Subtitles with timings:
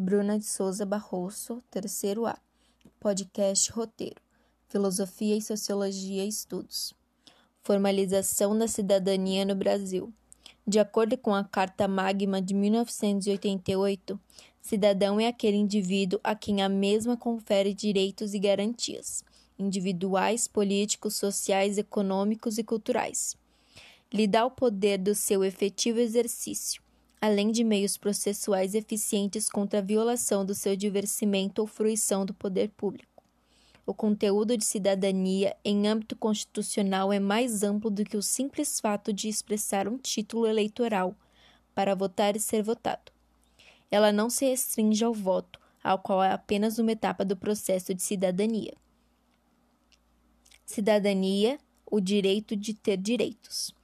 [0.00, 2.38] Bruna de Souza Barroso, terceiro A.
[3.00, 4.22] Podcast Roteiro.
[4.68, 6.94] Filosofia e Sociologia Estudos.
[7.64, 10.12] Formalização da cidadania no Brasil.
[10.64, 14.20] De acordo com a Carta Magma de 1988,
[14.62, 19.24] cidadão é aquele indivíduo a quem a mesma confere direitos e garantias
[19.58, 23.36] individuais, políticos, sociais, econômicos e culturais.
[24.14, 26.80] Lhe dá o poder do seu efetivo exercício
[27.20, 32.70] além de meios processuais eficientes contra a violação do seu diversimento ou fruição do poder
[32.70, 33.22] público.
[33.84, 39.12] O conteúdo de cidadania em âmbito constitucional é mais amplo do que o simples fato
[39.12, 41.16] de expressar um título eleitoral
[41.74, 43.10] para votar e ser votado.
[43.90, 48.02] Ela não se restringe ao voto, ao qual é apenas uma etapa do processo de
[48.02, 48.74] cidadania.
[50.66, 51.58] Cidadania,
[51.90, 53.74] o direito de ter direitos.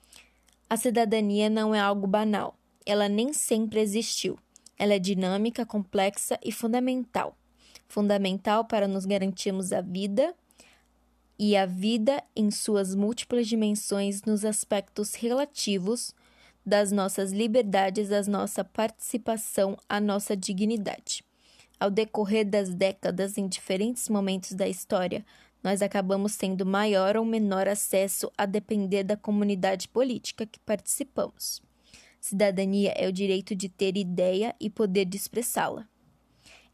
[0.69, 2.55] A cidadania não é algo banal
[2.87, 4.39] ela nem sempre existiu.
[4.79, 7.37] Ela é dinâmica, complexa e fundamental.
[7.89, 10.35] Fundamental para nos garantirmos a vida
[11.39, 16.15] e a vida em suas múltiplas dimensões nos aspectos relativos
[16.65, 21.23] das nossas liberdades, à nossa participação, à nossa dignidade.
[21.79, 25.25] Ao decorrer das décadas, em diferentes momentos da história,
[25.63, 31.64] nós acabamos tendo maior ou menor acesso a depender da comunidade política que participamos.
[32.25, 35.87] Cidadania é o direito de ter ideia e poder de expressá-la.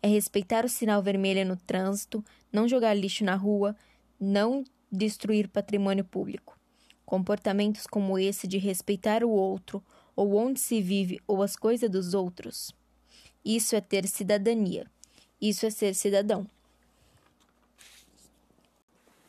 [0.00, 3.74] É respeitar o sinal vermelho no trânsito, não jogar lixo na rua,
[4.20, 6.56] não destruir patrimônio público.
[7.04, 9.82] Comportamentos como esse de respeitar o outro,
[10.14, 12.72] ou onde se vive, ou as coisas dos outros.
[13.44, 14.86] Isso é ter cidadania.
[15.40, 16.46] Isso é ser cidadão.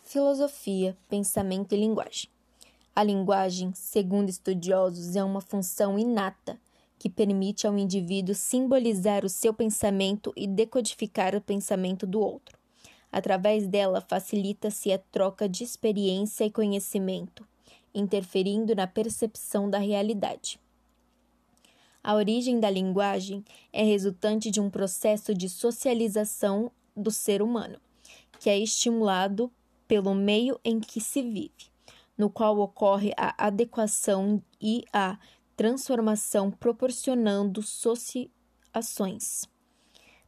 [0.03, 2.29] Filosofia, pensamento e linguagem.
[2.93, 6.59] A linguagem, segundo estudiosos, é uma função inata
[6.99, 12.59] que permite ao indivíduo simbolizar o seu pensamento e decodificar o pensamento do outro.
[13.09, 17.47] Através dela, facilita-se a troca de experiência e conhecimento,
[17.95, 20.59] interferindo na percepção da realidade.
[22.03, 27.79] A origem da linguagem é resultante de um processo de socialização do ser humano,
[28.37, 29.49] que é estimulado
[29.87, 31.70] pelo meio em que se vive
[32.21, 35.17] no qual ocorre a adequação e a
[35.57, 39.49] transformação proporcionando associações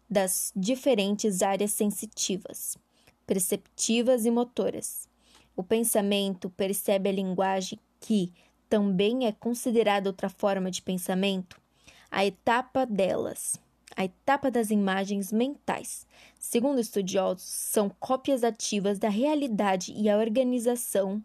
[0.09, 2.79] das diferentes áreas sensitivas,
[3.27, 5.07] perceptivas e motoras.
[5.55, 8.33] O pensamento percebe a linguagem que
[8.67, 11.61] também é considerada outra forma de pensamento,
[12.09, 13.61] a etapa delas,
[13.95, 16.07] a etapa das imagens mentais.
[16.39, 21.23] Segundo estudiosos, são cópias ativas da realidade e a organização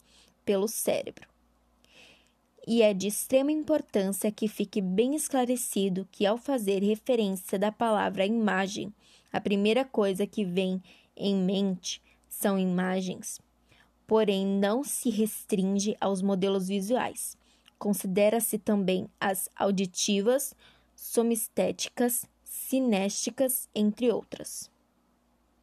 [0.48, 1.28] pelo cérebro.
[2.66, 8.24] E é de extrema importância que fique bem esclarecido que, ao fazer referência da palavra
[8.24, 8.90] imagem,
[9.30, 10.82] a primeira coisa que vem
[11.14, 12.00] em mente
[12.30, 13.38] são imagens,
[14.06, 17.36] porém não se restringe aos modelos visuais.
[17.78, 20.54] Considera-se também as auditivas,
[20.96, 24.70] somistéticas, cinésticas, entre outras.